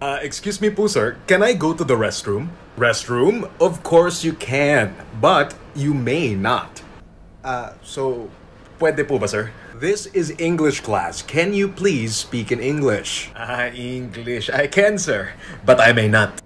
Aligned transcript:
Uh, 0.00 0.18
excuse 0.22 0.60
me 0.60 0.70
po, 0.70 0.86
sir. 0.86 1.18
Can 1.26 1.42
I 1.42 1.54
go 1.54 1.74
to 1.74 1.82
the 1.82 1.98
restroom? 1.98 2.54
Restroom? 2.78 3.50
Of 3.58 3.82
course 3.82 4.22
you 4.22 4.32
can, 4.32 4.94
but 5.20 5.58
you 5.74 5.92
may 5.92 6.38
not. 6.38 6.82
Uh, 7.42 7.74
so, 7.82 8.30
pwede 8.78 9.02
po 9.02 9.18
ba, 9.18 9.26
sir? 9.26 9.50
This 9.74 10.06
is 10.14 10.30
English 10.38 10.86
class. 10.86 11.18
Can 11.22 11.50
you 11.50 11.66
please 11.66 12.14
speak 12.14 12.54
in 12.54 12.62
English? 12.62 13.34
Ah, 13.34 13.74
English. 13.74 14.46
I 14.50 14.70
can, 14.70 15.02
sir. 15.02 15.34
But 15.66 15.82
I 15.82 15.90
may 15.90 16.06
not. 16.06 16.38